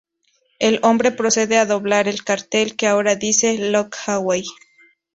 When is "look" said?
3.69-3.91